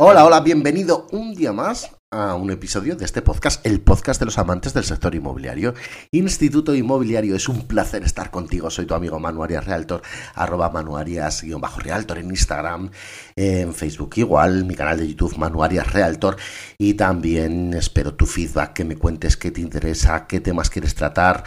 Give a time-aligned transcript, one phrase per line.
[0.00, 4.26] Hola, hola, bienvenido un día más a un episodio de este podcast, el podcast de
[4.26, 5.74] los amantes del sector inmobiliario.
[6.12, 8.70] Instituto Inmobiliario, es un placer estar contigo.
[8.70, 10.02] Soy tu amigo Manu Arias Realtor,
[10.36, 12.92] arroba manuarias-realtor en Instagram,
[13.34, 16.36] en Facebook igual, mi canal de YouTube Manu Arias Realtor
[16.78, 21.42] y también espero tu feedback, que me cuentes qué te interesa, qué temas quieres tratar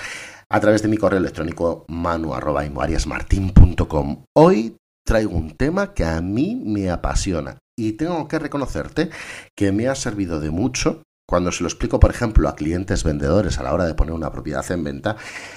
[0.49, 4.25] a través de mi correo electrónico manu.imoariasmartin.com.
[4.36, 4.75] Hoy
[5.05, 9.09] traigo un tema que a mí me apasiona y tengo que reconocerte
[9.58, 13.57] que me ha servido de mucho cuando se lo explico, por ejemplo, a clientes vendedores
[13.57, 15.16] a la hora de poner una propiedad en venta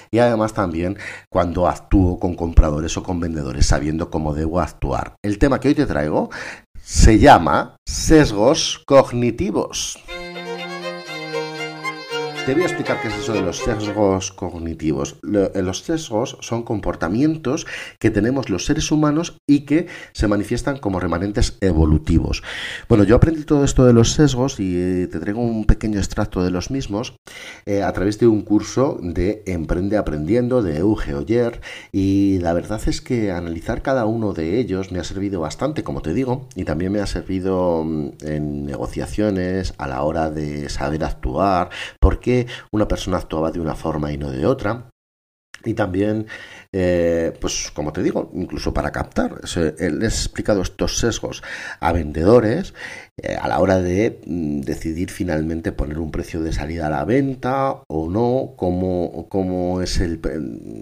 [0.09, 0.97] y además también
[1.29, 5.15] cuando actúo con compradores o con vendedores sabiendo cómo debo actuar.
[5.21, 6.29] El tema que hoy te traigo
[6.81, 10.04] se llama sesgos cognitivos.
[12.45, 15.15] Te voy a explicar qué es eso de los sesgos cognitivos.
[15.23, 17.65] Eh, los sesgos son comportamientos
[17.97, 22.43] que tenemos los seres humanos y que se manifiestan como remanentes evolutivos.
[22.87, 26.43] Bueno, yo aprendí todo esto de los sesgos y eh, te traigo un pequeño extracto
[26.43, 27.15] de los mismos
[27.65, 32.79] eh, a través de un curso de Emprende Aprendiendo de Euge Oyer y la verdad
[32.85, 36.63] es que analizar cada uno de ellos me ha servido bastante, como te digo, y
[36.63, 42.34] también me ha servido mm, en negociaciones a la hora de saber actuar, porque
[42.71, 44.89] una persona actuaba de una forma y no de otra.
[45.65, 46.27] Y también,
[46.71, 51.41] eh, pues como te digo, incluso para captar, les he explicado estos sesgos
[51.79, 52.73] a vendedores
[53.17, 57.05] eh, a la hora de mm, decidir finalmente poner un precio de salida a la
[57.05, 60.19] venta o no, cómo, cómo es el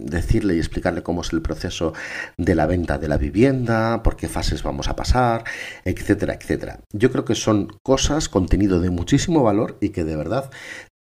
[0.05, 1.93] decirle y explicarle cómo es el proceso
[2.37, 5.43] de la venta de la vivienda, por qué fases vamos a pasar,
[5.85, 6.79] etcétera, etcétera.
[6.91, 10.49] Yo creo que son cosas, contenido de muchísimo valor y que de verdad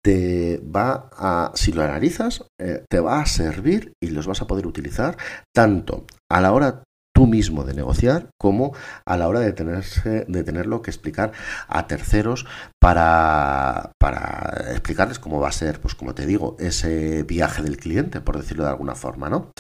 [0.03, 4.47] te va a, si lo analizas, eh, te va a servir y los vas a
[4.47, 5.17] poder utilizar
[5.55, 6.83] tanto a la hora
[7.15, 11.33] tú mismo de negociar como a la hora de, tenerse, de tenerlo que explicar
[11.69, 12.47] a terceros
[12.81, 18.21] para, para explicarles cómo va a ser, pues como te digo, ese viaje del cliente,
[18.21, 19.51] por decirlo de alguna forma, ¿no?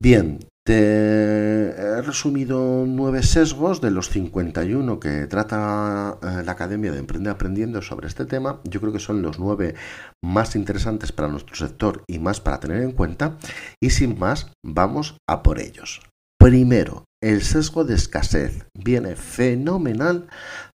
[0.00, 0.38] Bien,
[0.72, 7.82] he resumido nueve sesgos de los 51 que trata eh, la Academia de Emprende Aprendiendo
[7.82, 8.60] sobre este tema.
[8.64, 9.74] Yo creo que son los nueve
[10.22, 13.38] más interesantes para nuestro sector y más para tener en cuenta.
[13.80, 16.00] Y sin más, vamos a por ellos.
[16.38, 20.28] Primero, el sesgo de escasez viene fenomenal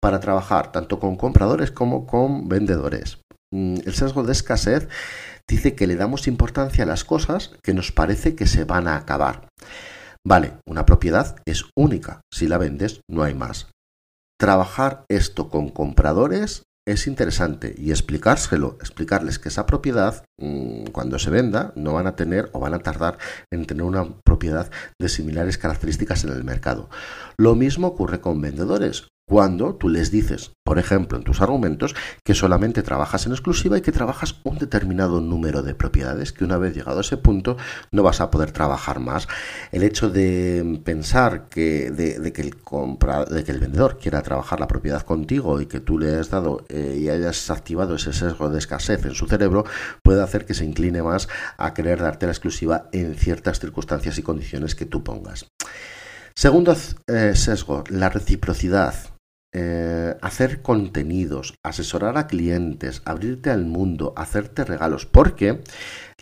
[0.01, 3.19] para trabajar tanto con compradores como con vendedores.
[3.53, 4.89] Mm, el sesgo de escasez
[5.51, 8.97] dice que le damos importancia a las cosas que nos parece que se van a
[8.97, 9.49] acabar.
[10.25, 12.21] Vale, una propiedad es única.
[12.33, 13.69] Si la vendes, no hay más.
[14.39, 21.31] Trabajar esto con compradores es interesante y explicárselo, explicarles que esa propiedad, mm, cuando se
[21.31, 23.19] venda, no van a tener o van a tardar
[23.53, 26.89] en tener una propiedad de similares características en el mercado.
[27.39, 32.35] Lo mismo ocurre con vendedores cuando tú les dices, por ejemplo, en tus argumentos, que
[32.35, 36.75] solamente trabajas en exclusiva y que trabajas un determinado número de propiedades, que una vez
[36.75, 37.57] llegado a ese punto
[37.93, 39.29] no vas a poder trabajar más.
[39.71, 44.59] El hecho de pensar que, de, que, el compra, de que el vendedor quiera trabajar
[44.59, 48.49] la propiedad contigo y que tú le has dado eh, y hayas activado ese sesgo
[48.49, 49.65] de escasez en su cerebro,
[50.03, 54.25] puede hacer que se incline más a querer darte la exclusiva en ciertas circunstancias y
[54.25, 55.47] condiciones que tú pongas.
[56.35, 56.75] Segundo
[57.07, 59.10] eh, sesgo, la reciprocidad.
[59.53, 65.63] Eh, hacer contenidos, asesorar a clientes, abrirte al mundo, hacerte regalos, porque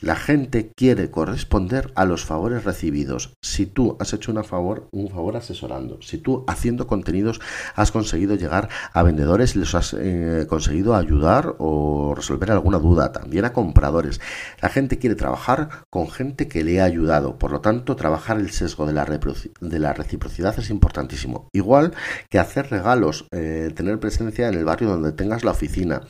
[0.00, 3.34] la gente quiere corresponder a los favores recibidos.
[3.42, 7.41] Si tú has hecho favor, un favor asesorando, si tú haciendo contenidos
[7.75, 13.44] has conseguido llegar a vendedores les has eh, conseguido ayudar o resolver alguna duda, también
[13.44, 14.20] a compradores.
[14.60, 17.38] La gente quiere trabajar con gente que le ha ayudado.
[17.38, 21.48] Por lo tanto, trabajar el sesgo de la, de la reciprocidad es importantísimo.
[21.53, 21.94] Igual
[22.30, 26.03] que hacer regalos, eh, tener presencia en el barrio donde tengas la oficina.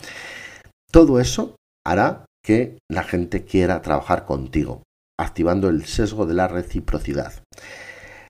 [0.90, 4.82] Todo eso hará que la gente quiera trabajar contigo,
[5.20, 7.34] activando el sesgo de la reciprocidad.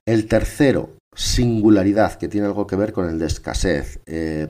[0.05, 4.49] El tercero, singularidad, que tiene algo que ver con el de escasez, eh,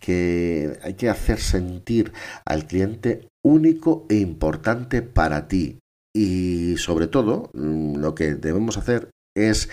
[0.00, 2.12] que hay que hacer sentir
[2.44, 5.78] al cliente único e importante para ti.
[6.12, 9.68] Y sobre todo, mm, lo que debemos hacer es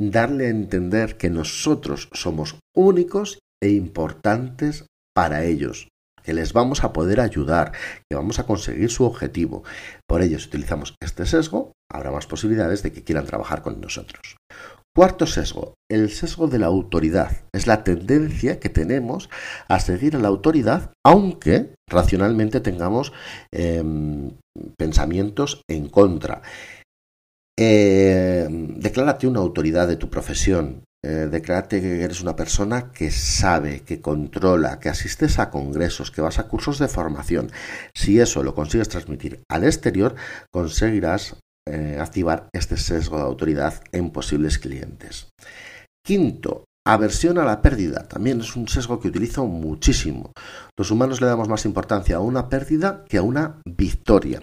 [0.00, 5.88] darle a entender que nosotros somos únicos e importantes para ellos
[6.28, 7.72] que les vamos a poder ayudar,
[8.06, 9.64] que vamos a conseguir su objetivo.
[10.06, 14.36] Por ello, si utilizamos este sesgo, habrá más posibilidades de que quieran trabajar con nosotros.
[14.94, 17.44] Cuarto sesgo, el sesgo de la autoridad.
[17.54, 19.30] Es la tendencia que tenemos
[19.68, 23.14] a seguir a la autoridad, aunque racionalmente tengamos
[23.50, 24.32] em,
[24.76, 26.42] pensamientos en contra.
[27.58, 30.84] Eh, declárate una autoridad de tu profesión.
[31.04, 36.20] Eh, declararte que eres una persona que sabe, que controla, que asistes a congresos, que
[36.20, 37.50] vas a cursos de formación.
[37.94, 40.16] Si eso lo consigues transmitir al exterior,
[40.50, 41.36] conseguirás
[41.68, 45.28] eh, activar este sesgo de autoridad en posibles clientes.
[46.04, 48.08] Quinto, aversión a la pérdida.
[48.08, 50.32] También es un sesgo que utilizo muchísimo.
[50.76, 54.40] Los humanos le damos más importancia a una pérdida que a una victoria.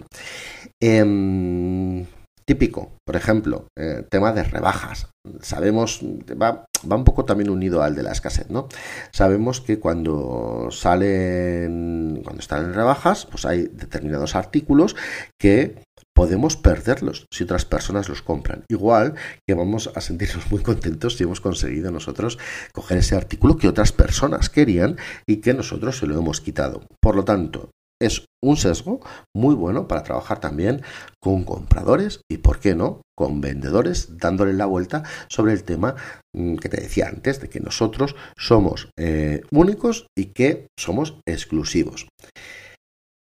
[0.80, 2.06] Em,
[2.46, 5.08] típico, por ejemplo, eh, tema de rebajas.
[5.40, 6.00] Sabemos,
[6.40, 8.68] va, va, un poco también unido al de la escasez, ¿no?
[9.12, 14.94] Sabemos que cuando salen, cuando están en rebajas, pues hay determinados artículos
[15.40, 15.82] que
[16.14, 18.64] podemos perderlos si otras personas los compran.
[18.68, 19.14] Igual
[19.46, 22.38] que vamos a sentirnos muy contentos si hemos conseguido nosotros
[22.72, 24.96] coger ese artículo que otras personas querían
[25.26, 26.82] y que nosotros se lo hemos quitado.
[27.02, 27.70] Por lo tanto,
[28.00, 29.00] es un sesgo
[29.34, 30.82] muy bueno para trabajar también
[31.20, 35.94] con compradores y, ¿por qué no?, con vendedores, dándole la vuelta sobre el tema
[36.34, 42.06] mm, que te decía antes, de que nosotros somos eh, únicos y que somos exclusivos.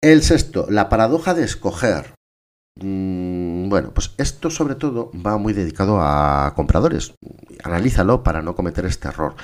[0.04, 2.14] El sexto, la paradoja de escoger.
[2.80, 7.14] Mm, bueno, pues esto sobre todo va muy dedicado a compradores.
[7.68, 9.36] Analízalo para no cometer este error.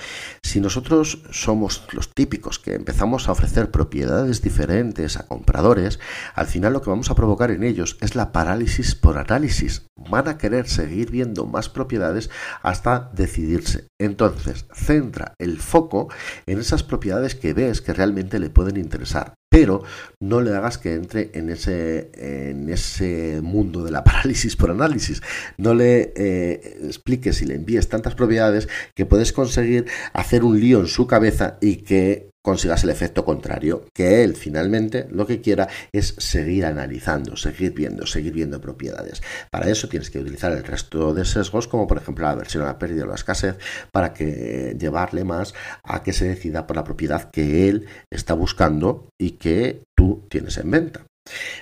[0.41, 5.99] Si nosotros somos los típicos que empezamos a ofrecer propiedades diferentes a compradores,
[6.33, 9.87] al final lo que vamos a provocar en ellos es la parálisis por análisis.
[9.95, 12.29] Van a querer seguir viendo más propiedades
[12.61, 13.87] hasta decidirse.
[13.99, 16.07] Entonces, centra el foco
[16.45, 19.83] en esas propiedades que ves que realmente le pueden interesar pero
[20.19, 25.21] no le hagas que entre en ese, en ese mundo de la parálisis por análisis.
[25.57, 30.79] No le eh, expliques y le envíes tantas propiedades que puedes conseguir hacer un lío
[30.79, 35.67] en su cabeza y que consigas el efecto contrario, que él finalmente lo que quiera
[35.91, 39.23] es seguir analizando, seguir viendo, seguir viendo propiedades.
[39.49, 42.67] Para eso tienes que utilizar el resto de sesgos, como por ejemplo la versión a
[42.67, 43.55] la pérdida o la escasez,
[43.91, 45.53] para que llevarle más
[45.83, 50.57] a que se decida por la propiedad que él está buscando y que tú tienes
[50.57, 51.05] en venta.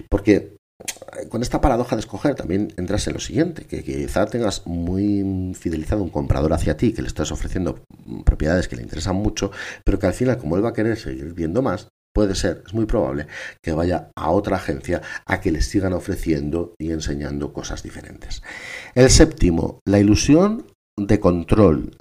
[0.10, 0.58] Porque
[1.30, 6.04] con esta paradoja de escoger también entras en lo siguiente, que quizá tengas muy fidelizado
[6.04, 7.84] un comprador hacia ti, que le estás ofreciendo
[8.26, 9.52] propiedades que le interesan mucho,
[9.84, 12.74] pero que al final, como él va a querer seguir viendo más, puede ser, es
[12.74, 13.28] muy probable,
[13.64, 18.42] que vaya a otra agencia a que le sigan ofreciendo y enseñando cosas diferentes.
[18.96, 20.68] El séptimo, la ilusión
[20.98, 21.96] de control.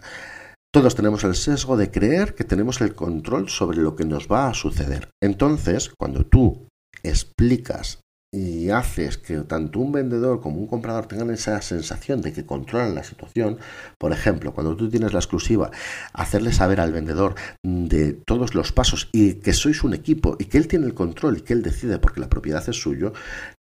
[0.73, 4.49] Todos tenemos el sesgo de creer que tenemos el control sobre lo que nos va
[4.49, 5.11] a suceder.
[5.21, 6.69] Entonces, cuando tú
[7.03, 8.01] explicas
[8.33, 12.95] y haces que tanto un vendedor como un comprador tengan esa sensación de que controlan
[12.95, 13.59] la situación,
[13.99, 15.71] por ejemplo, cuando tú tienes la exclusiva,
[16.13, 20.59] hacerle saber al vendedor de todos los pasos y que sois un equipo y que
[20.59, 23.13] él tiene el control y que él decide porque la propiedad es suyo,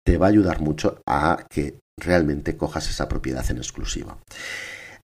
[0.05, 4.19] te va a ayudar mucho a que realmente cojas esa propiedad en exclusiva.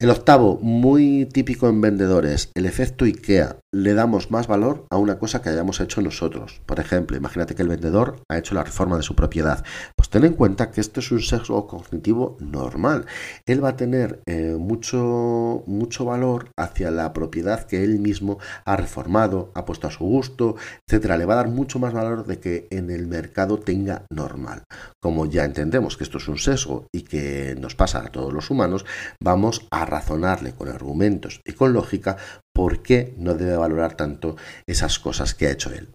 [0.04, 3.56] El octavo, muy típico en vendedores, el efecto IKEA.
[3.72, 6.62] Le damos más valor a una cosa que hayamos hecho nosotros.
[6.66, 9.64] Por ejemplo, imagínate que el vendedor ha hecho la reforma de su propiedad.
[9.96, 13.06] Pues ten en cuenta que esto es un sesgo cognitivo normal.
[13.46, 18.76] Él va a tener eh, mucho, mucho valor hacia la propiedad que él mismo ha
[18.76, 21.18] reformado, ha puesto a su gusto, etcétera.
[21.18, 24.64] Le va a dar mucho más valor de que en el mercado tenga normal.
[25.02, 28.52] Como ya entendemos que esto es un sesgo y que nos pasa a todos los
[28.52, 28.86] humanos,
[29.22, 32.18] vamos a razonarle con argumentos y con lógica
[32.52, 34.36] por qué no debe valorar tanto
[34.66, 35.94] esas cosas que ha hecho él.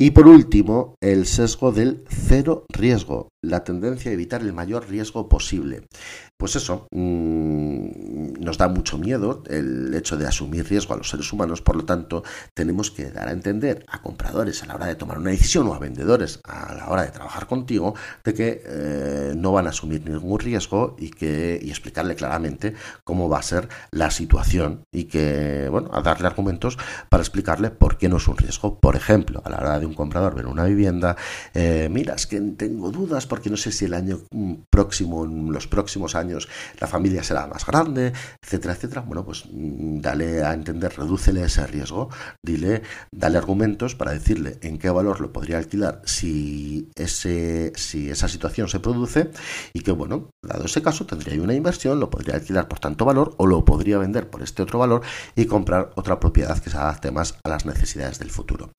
[0.00, 5.28] Y por último, el sesgo del cero riesgo, la tendencia a evitar el mayor riesgo
[5.28, 5.88] posible.
[6.36, 11.32] Pues eso, mm, nos da mucho miedo el hecho de asumir riesgo a los seres
[11.32, 12.22] humanos, por lo tanto,
[12.54, 15.74] tenemos que dar a entender a compradores a la hora de tomar una decisión o
[15.74, 20.08] a vendedores a la hora de trabajar contigo de que eh, no van a asumir
[20.08, 25.68] ningún riesgo y, que, y explicarle claramente cómo va a ser la situación y que,
[25.70, 26.78] bueno, a darle argumentos
[27.08, 28.78] para explicarle por qué no es un riesgo.
[28.78, 31.16] Por ejemplo, a la hora de un comprador ver una vivienda,
[31.54, 35.52] eh, mira, es que tengo dudas porque no sé si el año mm, próximo, en
[35.52, 36.48] los próximos años,
[36.80, 39.00] la familia será más grande, etcétera, etcétera.
[39.02, 42.08] Bueno, pues mm, dale a entender, redúcele ese riesgo,
[42.44, 48.28] dile, dale argumentos para decirle en qué valor lo podría alquilar si, ese, si esa
[48.28, 49.30] situación se produce
[49.72, 53.34] y que, bueno, dado ese caso, tendría una inversión, lo podría alquilar por tanto valor
[53.38, 55.02] o lo podría vender por este otro valor
[55.34, 58.72] y comprar otra propiedad que se adapte más a las necesidades del futuro.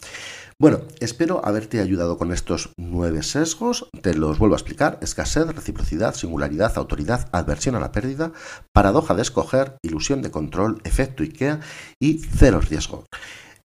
[0.62, 3.89] Bueno, espero haberte ayudado con estos nueve sesgos.
[4.01, 5.00] Te los vuelvo a explicar.
[5.01, 8.32] Escasez, reciprocidad, singularidad, autoridad, adversión a la pérdida,
[8.74, 11.60] paradoja de escoger, ilusión de control, efecto IKEA
[12.00, 13.06] y cero riesgo.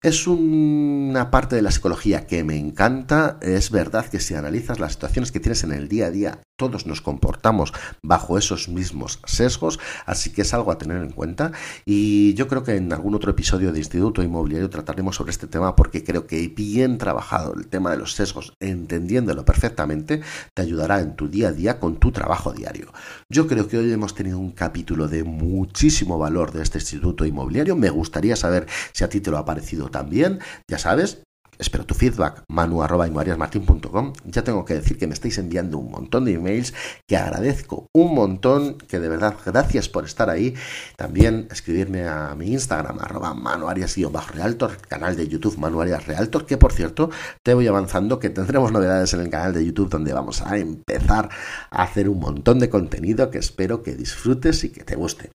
[0.04, 3.38] Es una parte de la psicología que me encanta.
[3.40, 6.86] Es verdad que si analizas las situaciones que tienes en el día a día todos
[6.86, 11.52] nos comportamos bajo esos mismos sesgos, así que es algo a tener en cuenta
[11.84, 15.74] y yo creo que en algún otro episodio de Instituto Inmobiliario trataremos sobre este tema
[15.74, 20.22] porque creo que bien trabajado el tema de los sesgos, entendiéndolo perfectamente,
[20.54, 22.92] te ayudará en tu día a día con tu trabajo diario.
[23.28, 27.74] Yo creo que hoy hemos tenido un capítulo de muchísimo valor de este Instituto Inmobiliario,
[27.76, 31.22] me gustaría saber si a ti te lo ha parecido también, ya sabes,
[31.58, 34.12] Espero tu feedback, manu.imariasmartin.com.
[34.24, 36.74] Ya tengo que decir que me estáis enviando un montón de emails,
[37.06, 40.54] que agradezco un montón, que de verdad gracias por estar ahí.
[40.96, 47.10] También escribirme a mi Instagram, arroba manuarias-realtor, canal de YouTube Manuarias Realtor, que por cierto,
[47.42, 51.28] te voy avanzando que tendremos novedades en el canal de YouTube donde vamos a empezar
[51.70, 55.30] a hacer un montón de contenido que espero que disfrutes y que te guste.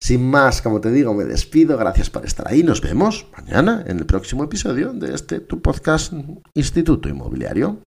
[0.00, 1.76] Sin más, como te digo, me despido.
[1.76, 2.62] Gracias por estar ahí.
[2.62, 6.12] Nos vemos mañana en el próximo episodio de este tu podcast
[6.54, 7.82] Instituto Inmobiliario.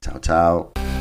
[0.00, 0.93] Chao, chao.